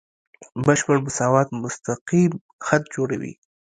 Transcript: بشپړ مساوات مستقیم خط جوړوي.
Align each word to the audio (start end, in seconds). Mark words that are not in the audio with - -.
بشپړ 0.65 0.97
مساوات 1.05 1.47
مستقیم 1.63 2.33
خط 2.65 2.83
جوړوي. 2.95 3.33